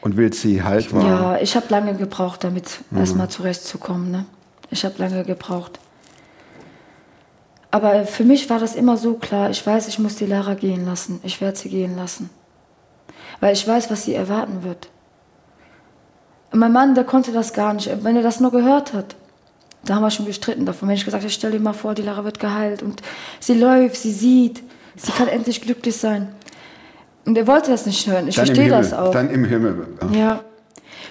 [0.00, 1.04] und will sie halt wahr?
[1.04, 4.10] Ja, ich habe lange gebraucht, damit erstmal zurechtzukommen.
[4.10, 4.26] Ne?
[4.70, 5.78] Ich habe lange gebraucht.
[7.70, 10.84] Aber für mich war das immer so klar, ich weiß, ich muss die Lara gehen
[10.86, 11.20] lassen.
[11.22, 12.30] Ich werde sie gehen lassen.
[13.40, 14.88] Weil ich weiß, was sie erwarten wird.
[16.50, 17.90] Und mein Mann, der konnte das gar nicht.
[18.02, 19.16] Wenn er das nur gehört hat,
[19.84, 20.88] da haben wir schon gestritten davon.
[20.88, 23.02] Wenn ich gesagt habe, stell dir mal vor, die Lara wird geheilt und
[23.40, 24.62] sie läuft, sie sieht,
[24.96, 26.28] sie kann endlich glücklich sein.
[27.26, 28.28] Und er wollte das nicht hören.
[28.28, 29.12] Ich Dann verstehe das auch.
[29.12, 29.86] Dann im Himmel.
[30.12, 30.18] Ja.
[30.18, 30.40] Ja.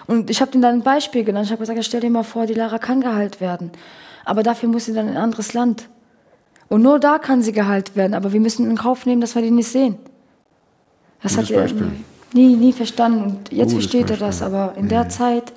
[0.07, 1.45] Und ich habe ihm dann ein Beispiel genannt.
[1.45, 3.71] Ich habe gesagt, stell dir mal vor, die Lara kann geheilt werden.
[4.25, 5.89] Aber dafür muss sie dann in ein anderes Land.
[6.69, 8.13] Und nur da kann sie geheilt werden.
[8.13, 9.97] Aber wir müssen in Kauf nehmen, dass wir die nicht sehen.
[11.21, 11.91] Das Gutes hat er Beispiel.
[12.33, 13.23] Nie, nie verstanden.
[13.23, 14.41] Und jetzt Gutes versteht er das.
[14.41, 15.53] Aber in der Zeit,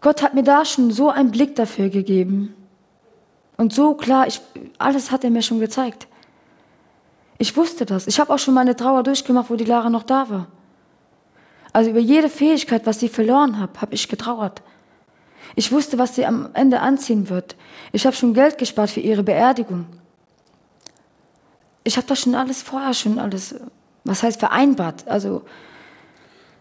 [0.00, 2.54] Gott hat mir da schon so einen Blick dafür gegeben.
[3.56, 4.40] Und so klar, ich,
[4.78, 6.06] alles hat er mir schon gezeigt.
[7.38, 8.06] Ich wusste das.
[8.06, 10.46] Ich habe auch schon meine Trauer durchgemacht, wo die Lara noch da war.
[11.72, 14.62] Also über jede Fähigkeit, was sie verloren hat, habe ich getrauert.
[15.56, 17.56] Ich wusste, was sie am Ende anziehen wird.
[17.92, 19.86] Ich habe schon Geld gespart für ihre Beerdigung.
[21.82, 23.56] Ich habe das schon alles vorher schon alles,
[24.04, 25.06] was heißt vereinbart.
[25.08, 25.42] Also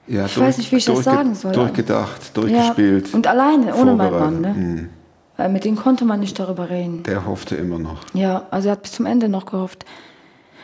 [0.08, 1.54] Ja, Ich weiß nicht, wie ich das sagen soll.
[1.54, 3.10] Durchgedacht, durchgespielt.
[3.10, 4.42] ja, und alleine, ohne meinen Mann.
[4.42, 4.54] Ne?
[4.54, 4.90] Mhm.
[5.38, 7.04] Weil mit denen konnte man nicht darüber reden.
[7.04, 8.02] Der hoffte immer noch.
[8.14, 9.86] Ja, also er hat bis zum Ende noch gehofft.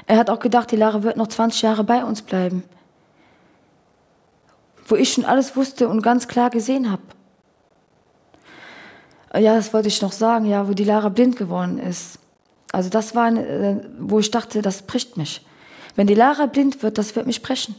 [0.06, 2.64] Er hat auch gedacht, die Lara wird noch 20 Jahre bei uns bleiben.
[4.88, 7.02] Wo ich schon alles wusste und ganz klar gesehen habe.
[9.38, 12.18] Ja, das wollte ich noch sagen, ja, wo die Lara blind geworden ist.
[12.72, 15.46] Also das war, eine, äh, wo ich dachte, das bricht mich.
[16.00, 17.76] Wenn die Lara blind wird, das wird mich brechen.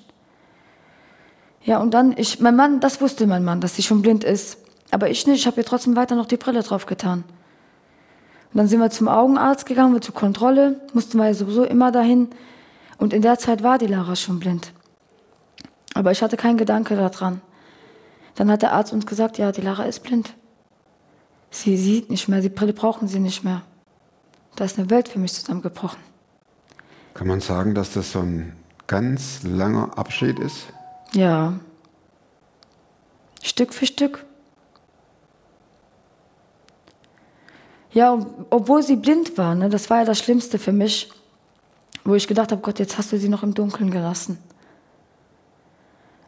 [1.63, 4.59] Ja, und dann, ich, mein Mann, das wusste mein Mann, dass sie schon blind ist.
[4.91, 7.25] Aber ich nicht, ich habe ihr trotzdem weiter noch die Brille drauf getan.
[8.53, 11.93] Und dann sind wir zum Augenarzt gegangen, wir zur Kontrolle, mussten wir ja sowieso immer
[11.93, 12.29] dahin.
[12.99, 14.75] Und in der Zeit war die Lara schon blind.
[15.95, 17.41] Aber ich hatte keinen Gedanke daran.
[18.35, 20.35] Dann hat der Arzt uns gesagt, ja, die Lara ist blind.
[21.51, 23.63] Sie sieht nicht mehr, die Brille brauchen sie nicht mehr.
[24.57, 26.10] Da ist eine Welt für mich zusammengebrochen.
[27.21, 28.57] Kann man sagen, dass das so ein
[28.87, 30.69] ganz langer Abschied ist?
[31.13, 31.53] Ja.
[33.43, 34.25] Stück für Stück.
[37.93, 41.13] Ja, obwohl sie blind war, ne, das war ja das Schlimmste für mich,
[42.07, 44.39] wo ich gedacht habe, Gott, jetzt hast du sie noch im Dunkeln gelassen.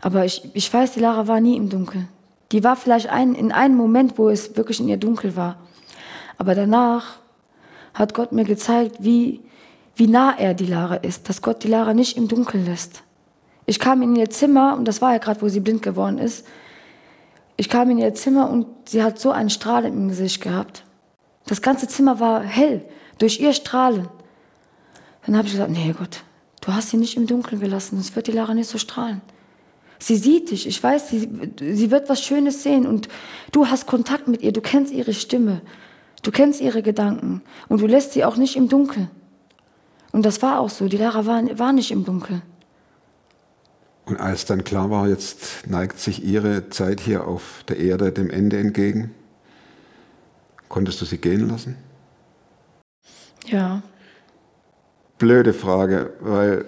[0.03, 2.07] Aber ich, ich weiß, die Lara war nie im Dunkeln.
[2.51, 5.57] Die war vielleicht ein, in einem Moment, wo es wirklich in ihr dunkel war.
[6.37, 7.17] Aber danach
[7.95, 9.41] hat Gott mir gezeigt, wie,
[9.95, 13.03] wie nah er die Lara ist, dass Gott die Lara nicht im Dunkeln lässt.
[13.67, 16.47] Ich kam in ihr Zimmer, und das war ja gerade, wo sie blind geworden ist.
[17.57, 20.85] Ich kam in ihr Zimmer und sie hat so einen Strahl im Gesicht gehabt.
[21.47, 22.83] Das ganze Zimmer war hell
[23.19, 24.09] durch ihr Strahlen.
[25.27, 26.23] Dann habe ich gesagt, nee Gott,
[26.61, 29.21] du hast sie nicht im Dunkeln gelassen, sonst wird die Lara nicht so strahlen.
[29.99, 31.29] Sie sieht dich, ich weiß, sie,
[31.61, 33.09] sie wird was Schönes sehen und
[33.53, 35.61] du hast Kontakt mit ihr, du kennst ihre Stimme,
[36.23, 39.09] du kennst ihre Gedanken und du lässt sie auch nicht im Dunkeln.
[40.13, 42.43] Und das war auch so, die Lara war, war nicht im Dunkeln.
[44.05, 48.31] Und als dann klar war, jetzt neigt sich ihre Zeit hier auf der Erde dem
[48.31, 49.15] Ende entgegen,
[50.69, 51.77] konntest du sie gehen lassen?
[53.47, 53.83] Ja.
[55.19, 56.65] Blöde Frage, weil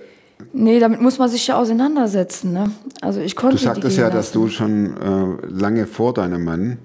[0.53, 2.53] Nee, damit muss man sich ja auseinandersetzen.
[2.53, 2.71] Ne?
[3.01, 4.53] Also ich konnte du sagtest ja, dass du lassen.
[4.53, 6.79] schon äh, lange vor deinem Mann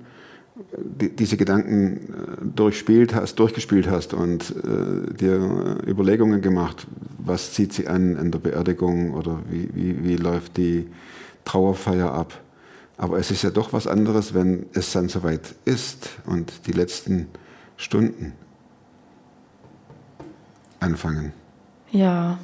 [0.84, 6.88] die, diese Gedanken äh, durchspielt hast, durchgespielt hast und äh, dir Überlegungen gemacht,
[7.18, 10.88] was zieht sie an in der Beerdigung oder wie, wie, wie läuft die
[11.46, 12.40] Trauerfeier ab.
[12.98, 17.28] Aber es ist ja doch was anderes, wenn es dann soweit ist und die letzten
[17.78, 18.34] Stunden
[20.80, 21.32] anfangen.
[21.92, 22.40] Ja.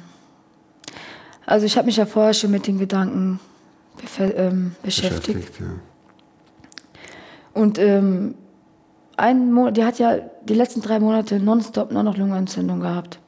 [1.44, 3.38] Also ich habe mich ja vorher schon mit den Gedanken
[4.18, 5.60] ähm, beschäftigt.
[5.60, 5.66] ja.
[7.56, 8.34] Und ähm,
[9.16, 13.18] ein Monat, die hat ja die letzten drei Monate nonstop nur noch Lungenentzündung gehabt.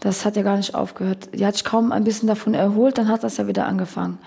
[0.00, 1.28] Das hat ja gar nicht aufgehört.
[1.32, 4.18] Die hat sich kaum ein bisschen davon erholt, dann hat das ja wieder angefangen.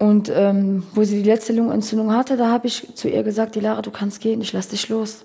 [0.00, 3.60] Und ähm, wo sie die letzte Lungenentzündung hatte, da habe ich zu ihr gesagt, die
[3.60, 5.24] Lara, du kannst gehen, ich lass dich los.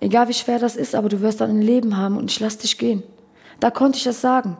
[0.00, 2.56] Egal wie schwer das ist, aber du wirst dann ein Leben haben und ich lass
[2.56, 3.02] dich gehen.
[3.60, 4.56] Da konnte ich das sagen.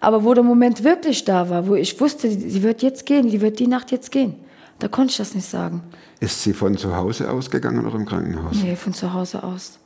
[0.00, 3.40] Aber wo der Moment wirklich da war, wo ich wusste, sie wird jetzt gehen, die
[3.40, 4.34] wird die Nacht jetzt gehen,
[4.82, 5.80] da konnte ich das nicht sagen.
[6.18, 8.56] Ist sie von zu Hause ausgegangen oder im Krankenhaus?
[8.56, 9.78] Nee, von zu Hause aus.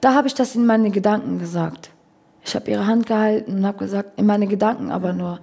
[0.00, 1.90] Da habe ich das in meine Gedanken gesagt.
[2.44, 5.38] Ich habe ihre Hand gehalten und habe gesagt, in meine Gedanken aber nur,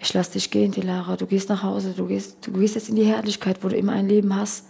[0.00, 2.88] ich lass dich gehen, die Lara, du gehst nach Hause, du gehst, du gehst jetzt
[2.88, 4.66] in die Herrlichkeit, wo du immer ein Leben hast.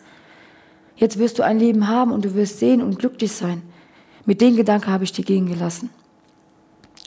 [0.97, 3.63] Jetzt wirst du ein Leben haben und du wirst sehen und glücklich sein.
[4.27, 5.89] Mit den Gedanken habe ich die gehen gelassen.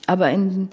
[0.08, 0.70] Aber, in,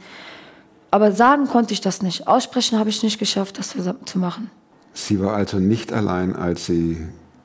[0.91, 2.27] aber sagen konnte ich das nicht.
[2.27, 3.75] Aussprechen habe ich nicht geschafft, das
[4.07, 4.51] zu machen.
[4.97, 6.97] Sie war also nicht allein, als sie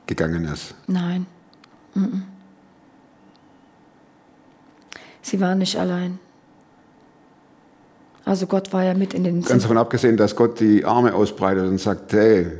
[0.06, 0.74] gegangen ist.
[0.86, 1.26] Nein.
[1.94, 2.22] Mhm.
[5.20, 6.18] Sie war nicht allein.
[8.24, 9.60] Also Gott war ja mit in den Ganz Zimmer.
[9.60, 12.52] davon abgesehen, dass Gott die Arme ausbreitet und sagt, hey,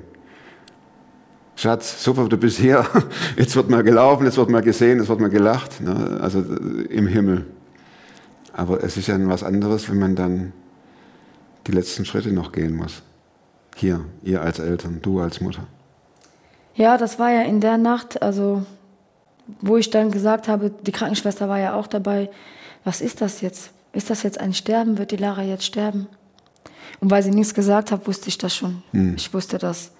[1.56, 2.84] Schatz, super, du bist hier.
[3.36, 5.80] Jetzt wird mal gelaufen, jetzt wird mal gesehen, jetzt wird mal gelacht.
[5.80, 6.18] Ne?
[6.20, 7.46] Also äh, im Himmel.
[8.52, 10.52] Aber es ist ja was anderes, wenn man dann
[11.66, 13.02] die letzten Schritte noch gehen muss.
[13.76, 15.66] Hier, ihr als Eltern, du als Mutter.
[16.74, 18.64] Ja, das war ja in der Nacht, also
[19.60, 22.30] wo ich dann gesagt habe, die Krankenschwester war ja auch dabei,
[22.84, 23.70] was ist das jetzt?
[23.92, 24.98] Ist das jetzt ein Sterben?
[24.98, 26.06] Wird die Lara jetzt sterben?
[27.00, 28.82] Und weil sie nichts gesagt hat, wusste ich das schon.
[29.16, 29.92] Ich wusste das.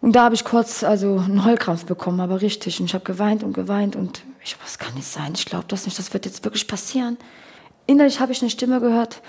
[0.00, 2.78] Und da habe ich kurz also einen Heulkrampf bekommen, aber richtig.
[2.78, 5.32] Und ich habe geweint und geweint und ich, was kann nicht sein?
[5.34, 7.16] Ich glaube das nicht, das wird jetzt wirklich passieren.
[7.86, 9.20] Innerlich habe ich eine Stimme gehört,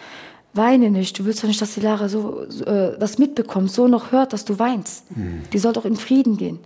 [0.55, 1.17] weine nicht.
[1.19, 4.33] Du willst doch nicht, dass die Lara so, so äh, das mitbekommt, so noch hört,
[4.33, 5.05] dass du weinst.
[5.53, 6.59] Die soll doch in Frieden gehen.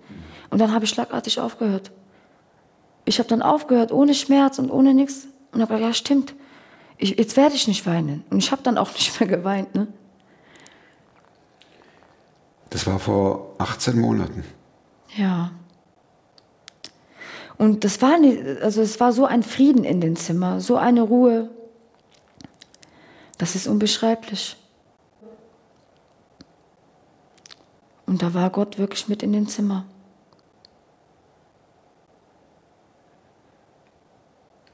[0.50, 1.92] Und dann habe ich schlagartig aufgehört.
[3.06, 5.28] Ich habe dann aufgehört, ohne Schmerz und ohne nichts.
[5.52, 6.36] Und habe gesagt, ja, stimmt.
[6.98, 8.24] Ich, jetzt werde ich nicht weinen.
[8.30, 9.74] Und ich habe dann auch nicht mehr geweint.
[9.76, 9.88] Ne?
[12.70, 14.44] Das war vor 18 Monaten.
[15.16, 15.52] Ja.
[17.58, 21.02] Und das war nicht, also es war so ein Frieden in dem Zimmer, so eine
[21.02, 21.50] Ruhe.
[23.40, 24.58] Das ist unbeschreiblich.
[28.06, 29.86] Und da war Gott wirklich mit in dem Zimmer.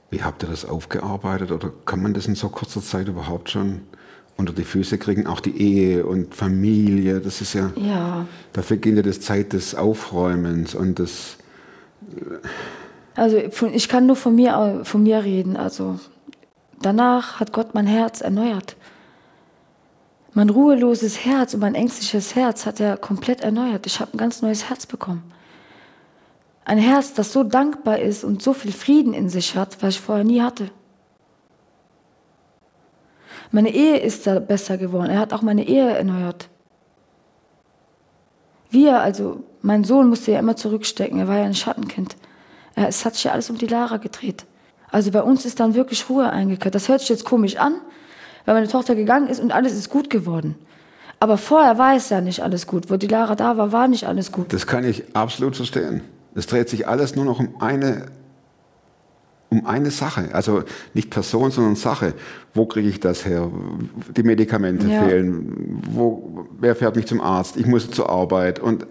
[0.09, 3.81] Wie habt ihr das aufgearbeitet oder kann man das in so kurzer Zeit überhaupt schon
[4.37, 5.27] unter die Füße kriegen?
[5.27, 8.25] Auch die Ehe und Familie, das ist ja, Ja.
[8.53, 11.37] dafür geht ja das Zeit des Aufräumens und des,
[13.15, 15.55] Also von, ich kann nur von mir, von mir reden.
[15.57, 15.99] Also
[16.81, 18.75] danach hat Gott mein Herz erneuert.
[20.33, 23.85] Mein ruheloses Herz und mein ängstliches Herz hat er komplett erneuert.
[23.85, 25.31] Ich habe ein ganz neues Herz bekommen.
[26.65, 30.01] Ein Herz, das so dankbar ist und so viel Frieden in sich hat, was ich
[30.01, 30.71] vorher nie hatte.
[33.51, 35.11] Meine Ehe ist da besser geworden.
[35.11, 36.49] Er hat auch meine Ehe erneuert.
[38.69, 41.19] Wir, also mein Sohn musste ja immer zurückstecken.
[41.19, 42.17] Er war ja ein Schattenkind.
[42.75, 44.45] Es hat sich ja alles um die Lara gedreht.
[44.95, 46.73] Also bei uns ist dann wirklich Ruhe eingekehrt.
[46.73, 47.73] Das hört sich jetzt komisch an,
[48.45, 50.55] weil meine Tochter gegangen ist und alles ist gut geworden.
[51.19, 52.89] Aber vorher war es ja nicht alles gut.
[52.89, 54.53] Wo die Lara da war, war nicht alles gut.
[54.53, 55.99] das kann ich absolut verstehen.
[56.33, 58.05] Es dreht sich alles nur noch um eine,
[59.49, 60.29] um eine Sache.
[60.31, 62.13] Also nicht Person, sondern Sache.
[62.53, 63.51] Wo kriege ich das her?
[64.15, 65.03] Die Medikamente Ja.
[65.03, 65.81] fehlen.
[65.91, 67.57] Wo, wer fährt mich zum Arzt?
[67.57, 68.59] Ich muss zur Arbeit.
[68.59, 68.87] Und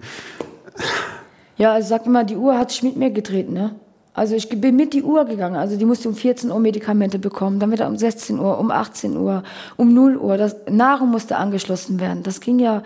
[1.56, 3.76] Ja, also sag mal, die Uhr hat sich mit mir gedreht, ne?
[4.14, 5.56] Also ich bin mit die Uhr gegangen.
[5.56, 9.16] Also die musste um 14 Uhr Medikamente bekommen, dann wieder um 16 Uhr, um 18
[9.16, 9.42] Uhr,
[9.76, 10.36] um 0 Uhr.
[10.38, 12.22] Das, Nahrung musste angeschlossen werden.
[12.22, 12.84] Das ging ja,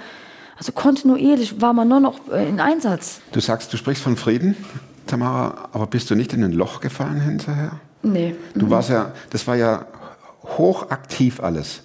[0.57, 3.21] also kontinuierlich war man nur noch äh, in Einsatz.
[3.33, 4.57] du sagst, du sprichst von Frieden,
[5.07, 7.73] Tamara, aber bist du nicht in ein Loch gefallen hinterher?
[8.03, 8.35] Nee.
[8.55, 9.85] Du warst ja, das war ja
[10.45, 11.83] hochaktiv alles.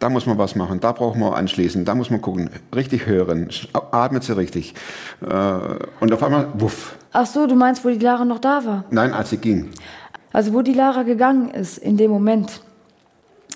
[0.00, 3.50] Da muss man was machen, da braucht man anschließen, da muss man gucken, richtig hören,
[3.92, 4.74] atmet sie richtig.
[5.20, 5.26] Äh,
[6.00, 6.96] Und auf einmal, wuff.
[7.12, 8.84] Ach so, du meinst, wo die Lara noch da war?
[8.90, 9.68] Nein, als sie ging.
[10.32, 12.62] Also wo die Lara gegangen ist, in dem Moment,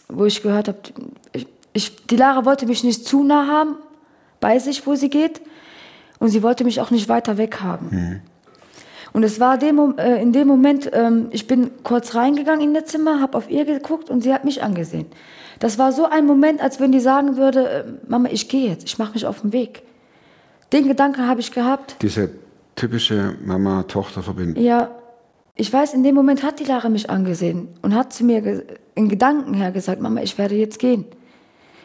[0.08, 0.78] wo ich gehört habe,
[1.32, 3.76] ich, ich, die Lara wollte mich nicht zu nah haben,
[4.38, 5.40] bei sich, wo sie geht,
[6.18, 8.20] und sie wollte mich auch nicht weiter weg haben.
[9.14, 12.86] Und es war dem, äh, in dem Moment, ähm, ich bin kurz reingegangen in das
[12.86, 15.06] Zimmer, habe auf ihr geguckt und sie hat mich angesehen.
[15.60, 18.84] Das war so ein Moment, als wenn die sagen würde, äh, Mama, ich gehe jetzt,
[18.84, 19.84] ich mache mich auf den Weg.
[20.72, 21.94] Den Gedanken habe ich gehabt.
[22.02, 22.28] Diese
[22.74, 24.60] typische Mama-Tochter-Verbindung.
[24.60, 24.90] Ja,
[25.54, 28.64] ich weiß, in dem Moment hat die Lara mich angesehen und hat zu mir
[28.96, 31.04] in Gedanken her gesagt, Mama, ich werde jetzt gehen.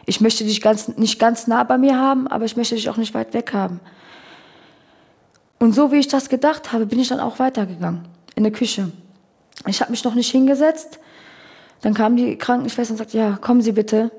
[0.04, 2.96] Ich möchte dich ganz, nicht ganz nah bei mir haben, aber ich möchte dich auch
[2.96, 3.78] nicht weit weg haben.
[5.60, 8.90] Und so wie ich das gedacht habe, bin ich dann auch weitergegangen in der Küche.
[9.66, 10.98] Ich habe mich noch nicht hingesetzt.
[11.82, 14.10] Dann kam die Krankenschwester und sagte, ja, kommen Sie bitte.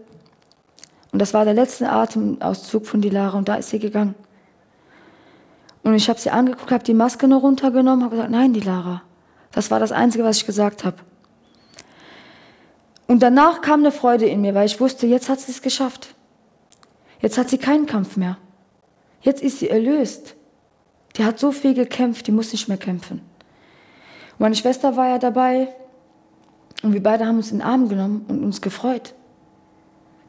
[1.12, 4.16] Und das war der letzte Atemauszug von Dilara und da ist sie gegangen.
[5.84, 9.02] Und ich habe sie angeguckt, habe die Maske noch runtergenommen, habe gesagt, nein, Dilara.
[9.52, 10.98] Das war das Einzige, was ich gesagt habe.
[13.08, 16.16] Und danach kam eine Freude in mir, weil ich wusste, jetzt hat sie es geschafft.
[17.20, 18.38] Jetzt hat sie keinen Kampf mehr.
[19.22, 20.36] Jetzt ist sie erlöst.
[21.18, 23.20] Die hat so viel gekämpft, die muss nicht mehr kämpfen.
[23.20, 25.68] Und meine Schwester war ja dabei
[26.84, 29.14] und wir beide haben uns in den Arm genommen und uns gefreut.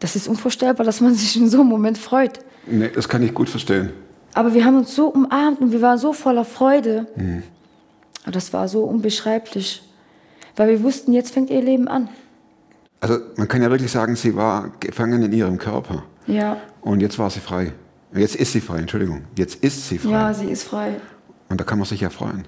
[0.01, 2.41] Das ist unvorstellbar, dass man sich in so einem Moment freut.
[2.67, 3.91] Nee, das kann ich gut verstehen.
[4.35, 7.07] Aber wir haben uns so umarmt und wir waren so voller Freude.
[7.17, 7.43] Mhm.
[8.31, 9.83] Das war so unbeschreiblich,
[10.57, 12.09] weil wir wussten, jetzt fängt ihr Leben an.
[13.01, 16.05] Also man kann ja wirklich sagen, sie war gefangen in ihrem Körper.
[16.27, 16.57] Ja.
[16.83, 17.73] Und jetzt war sie frei.
[18.15, 19.25] Jetzt ist sie frei, Entschuldigung.
[19.37, 20.11] Jetzt ist sie frei.
[20.11, 21.01] Ja, sie ist frei.
[21.49, 22.47] Und da kann man sich ja freuen.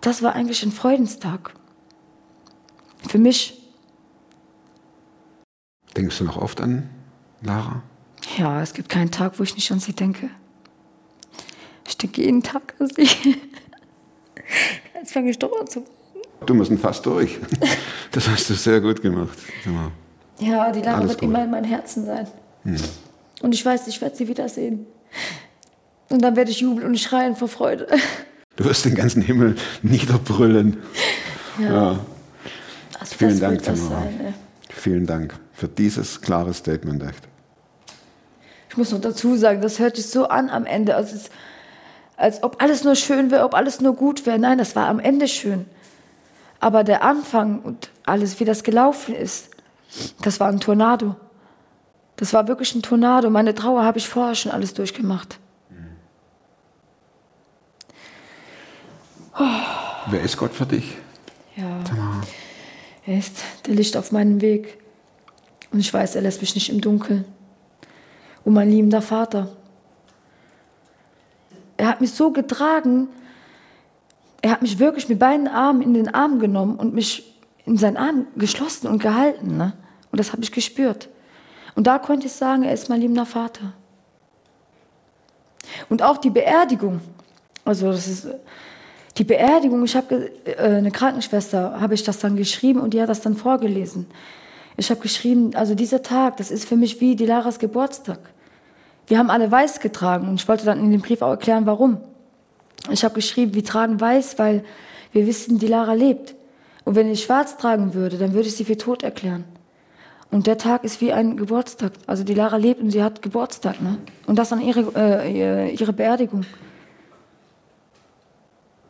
[0.00, 1.54] Das war eigentlich ein Freudenstag.
[3.08, 3.54] Für mich.
[5.96, 6.88] Denkst du noch oft an
[7.42, 7.82] Lara?
[8.36, 10.30] Ja, es gibt keinen Tag, wo ich nicht an sie denke.
[11.86, 13.08] Ich denke jeden Tag an sie.
[14.94, 15.84] Jetzt fange ich doch an zu.
[16.46, 17.38] Du musst fast durch.
[18.10, 19.38] Das hast du sehr gut gemacht.
[20.38, 21.22] Ja, die Lara wird gut.
[21.28, 22.26] immer in meinem Herzen sein.
[22.64, 22.76] Hm.
[23.42, 24.86] Und ich weiß, ich werde sie wiedersehen.
[26.08, 27.86] Und dann werde ich jubeln und schreien vor Freude.
[28.56, 30.78] Du wirst den ganzen Himmel niederbrüllen.
[31.60, 31.72] Ja.
[31.72, 31.98] ja.
[32.98, 34.02] Also Vielen Dank, Tamara.
[34.02, 34.34] Sein,
[34.68, 37.28] Vielen Dank für dieses klare Statement, echt.
[38.70, 41.30] Ich muss noch dazu sagen, das hört sich so an am Ende, als, es,
[42.16, 44.38] als ob alles nur schön wäre, ob alles nur gut wäre.
[44.38, 45.66] Nein, das war am Ende schön.
[46.60, 49.50] Aber der Anfang und alles, wie das gelaufen ist,
[50.22, 51.16] das war ein Tornado.
[52.18, 53.30] Das war wirklich ein Tornado.
[53.30, 55.38] Meine Trauer habe ich vorher schon alles durchgemacht.
[59.38, 59.44] Oh.
[60.10, 60.96] Wer ist Gott für dich?
[61.54, 61.80] Ja.
[61.84, 62.20] Tamara.
[63.06, 64.78] Er ist der Licht auf meinem Weg.
[65.70, 67.24] Und ich weiß, er lässt mich nicht im Dunkeln.
[68.44, 69.56] Und mein liebender Vater.
[71.76, 73.08] Er hat mich so getragen,
[74.42, 77.96] er hat mich wirklich mit beiden Armen in den Arm genommen und mich in seinen
[77.96, 79.56] Arm geschlossen und gehalten.
[79.56, 79.74] Ne?
[80.10, 81.08] Und das habe ich gespürt.
[81.78, 83.72] Und da konnte ich sagen, er ist mein liebender Vater.
[85.88, 87.00] Und auch die Beerdigung,
[87.64, 88.26] also das ist
[89.16, 93.08] die Beerdigung, ich habe äh, eine Krankenschwester, habe ich das dann geschrieben und die hat
[93.08, 94.06] das dann vorgelesen.
[94.76, 98.18] Ich habe geschrieben, also dieser Tag, das ist für mich wie die Laras Geburtstag.
[99.06, 101.98] Wir haben alle weiß getragen und ich wollte dann in dem Brief auch erklären, warum.
[102.90, 104.64] Ich habe geschrieben, wir tragen weiß, weil
[105.12, 106.34] wir wissen, die Lara lebt.
[106.84, 109.44] Und wenn ich schwarz tragen würde, dann würde ich sie für tot erklären.
[110.30, 111.92] Und der Tag ist wie ein Geburtstag.
[112.06, 113.80] Also die Lara lebt und sie hat Geburtstag.
[113.80, 113.98] Ne?
[114.26, 116.44] Und das an ihre, äh, ihre Beerdigung.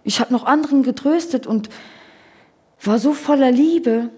[0.02, 1.68] Ich habe noch anderen getröstet und
[2.82, 4.10] war so voller Liebe.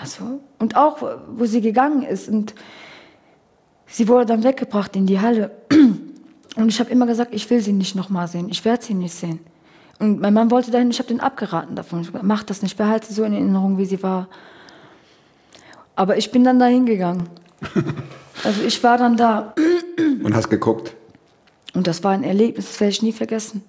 [0.00, 2.28] Also, und auch, wo sie gegangen ist.
[2.28, 2.54] Und
[3.86, 5.50] sie wurde dann weggebracht in die Halle.
[6.56, 9.14] Und ich habe immer gesagt, ich will sie nicht nochmal sehen, ich werde sie nicht
[9.14, 9.38] sehen.
[10.00, 12.00] Und mein Mann wollte dahin, ich habe den abgeraten davon.
[12.00, 14.28] Ich gesagt, mach das nicht, behalte sie so in Erinnerung, wie sie war.
[15.98, 17.28] Aber ich bin dann dahin gegangen.
[18.44, 19.52] Also ich war dann da.
[20.22, 20.94] Und hast geguckt?
[21.74, 23.64] Und das war ein Erlebnis, das werde ich nie vergessen.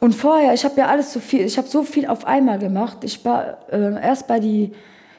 [0.00, 3.04] Und vorher, ich habe ja alles so viel, ich habe so viel auf einmal gemacht.
[3.04, 4.72] Ich war äh, erst bei die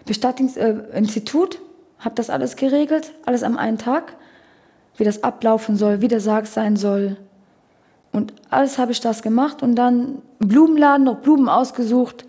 [0.07, 1.59] Bestattungsinstitut, äh,
[1.99, 4.15] habe das alles geregelt, alles am einen Tag
[4.97, 7.17] wie das ablaufen soll, wie der Sarg sein soll.
[8.11, 12.25] Und alles habe ich das gemacht und dann Blumenladen, noch Blumen ausgesucht.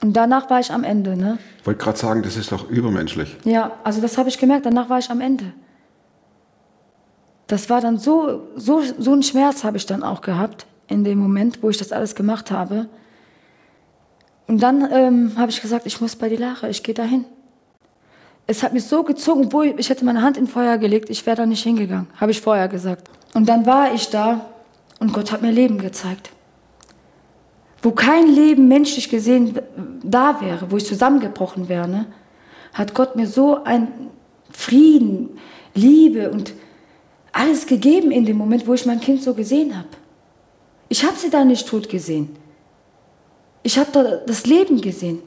[0.00, 1.16] Und danach war ich am Ende.
[1.16, 1.38] Ne?
[1.60, 3.36] Ich wollte gerade sagen, das ist doch übermenschlich.
[3.44, 5.52] Ja, also das habe ich gemerkt, danach war ich am Ende.
[7.46, 11.18] Das war dann so, so, so ein Schmerz habe ich dann auch gehabt in dem
[11.18, 12.88] Moment, wo ich das alles gemacht habe.
[14.46, 17.24] Und dann ähm, habe ich gesagt, ich muss bei die Lache, ich gehe dahin
[18.50, 21.36] es hat mich so gezogen, obwohl ich hätte meine Hand in Feuer gelegt, ich wäre
[21.36, 23.08] da nicht hingegangen, habe ich vorher gesagt.
[23.34, 24.46] Und dann war ich da
[24.98, 26.30] und Gott hat mir Leben gezeigt.
[27.82, 29.58] Wo kein Leben menschlich gesehen
[30.02, 32.06] da wäre, wo ich zusammengebrochen wäre, ne,
[32.72, 33.88] hat Gott mir so ein
[34.50, 35.38] Frieden,
[35.74, 36.54] Liebe und
[37.32, 39.88] alles gegeben in dem Moment, wo ich mein Kind so gesehen habe.
[40.88, 42.36] Ich habe sie da nicht tot gesehen.
[43.62, 45.20] Ich habe da das Leben gesehen.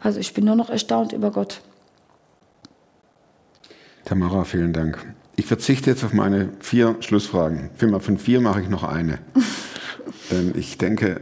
[0.00, 1.60] Also ich bin nur noch erstaunt über Gott.
[4.04, 5.14] Tamara, vielen Dank.
[5.38, 7.70] Ich verzichte jetzt auf meine vier Schlussfragen.
[8.00, 9.18] Von vier mache ich noch eine.
[10.30, 11.20] Denn ich denke,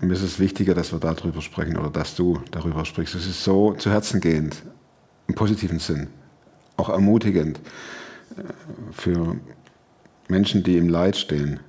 [0.00, 3.14] mir ist es wichtiger, dass wir darüber sprechen oder dass du darüber sprichst.
[3.14, 4.62] Es ist so zu Herzen gehend,
[5.28, 6.08] im positiven Sinn,
[6.78, 7.60] auch ermutigend
[8.36, 8.42] äh,
[8.92, 9.36] für
[10.28, 11.60] Menschen, die im Leid stehen,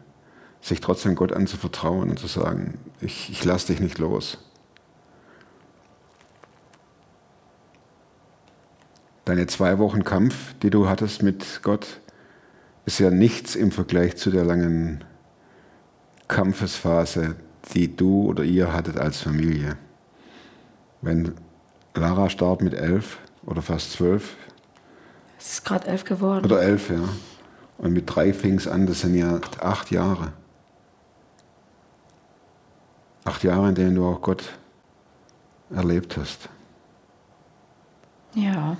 [0.62, 4.38] sich trotzdem Gott anzuvertrauen und zu sagen, ich, ich lasse dich nicht los.
[9.26, 12.00] Deine zwei Wochen Kampf, die du hattest mit Gott,
[12.86, 15.04] ist ja nichts im Vergleich zu der langen
[16.28, 17.36] Kampfesphase,
[17.74, 19.78] die du oder ihr hattet als Familie.
[21.02, 21.36] Wenn
[21.94, 24.36] Lara starb mit elf oder fast zwölf.
[25.38, 26.46] Es ist gerade elf geworden.
[26.46, 27.04] Oder elf, ja.
[27.78, 30.34] Und mit drei fing es an, das sind ja acht Jahre.
[33.24, 34.44] Acht Jahre, in denen du auch Gott
[35.70, 36.50] erlebt hast.
[38.34, 38.78] Ja,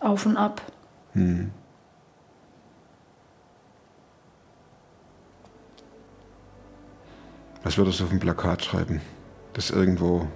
[0.00, 0.62] auf und ab.
[1.12, 1.50] Hm.
[7.62, 9.00] Was würdest du auf ein Plakat schreiben,
[9.52, 10.26] das irgendwo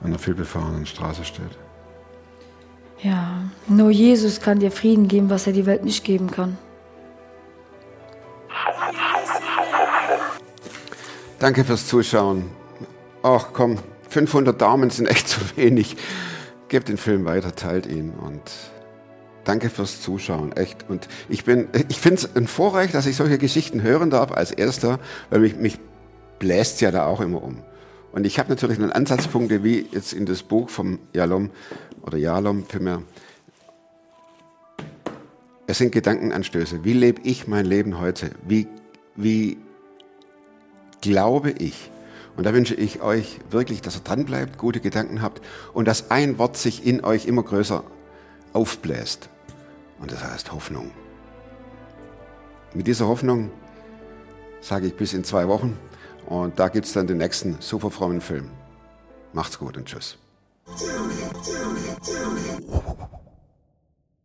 [0.00, 1.58] an einer vielbefahrenen Straße steht?
[3.02, 6.56] Ja, nur Jesus kann dir Frieden geben, was er die Welt nicht geben kann.
[11.40, 12.44] Danke fürs Zuschauen.
[13.24, 13.78] Ach komm,
[14.10, 15.96] 500 Daumen sind echt zu wenig.
[16.68, 18.40] Gebt den Film weiter, teilt ihn und
[19.44, 20.84] danke fürs Zuschauen, echt.
[20.88, 24.50] Und ich bin, ich finde es ein Vorrecht, dass ich solche Geschichten hören darf als
[24.50, 24.98] Erster,
[25.30, 25.78] weil mich, mich
[26.38, 27.58] bläst ja da auch immer um.
[28.12, 31.50] Und ich habe natürlich einen Ansatzpunkte, wie jetzt in das Buch vom Jalom
[32.02, 33.02] oder Jalom vielmehr.
[35.66, 36.84] Es sind Gedankenanstöße.
[36.84, 38.30] Wie lebe ich mein Leben heute?
[38.46, 38.68] Wie,
[39.16, 39.56] wie
[41.00, 41.90] glaube ich?
[42.36, 45.40] Und da wünsche ich euch wirklich, dass ihr dran bleibt, gute Gedanken habt
[45.72, 47.84] und dass ein Wort sich in euch immer größer
[48.52, 49.28] aufbläst.
[50.02, 50.90] Und das heißt Hoffnung.
[52.74, 53.50] Mit dieser Hoffnung
[54.60, 55.78] sage ich bis in zwei Wochen.
[56.26, 58.50] Und da gibt es dann den nächsten super frommen Film.
[59.32, 60.18] Macht's gut und tschüss.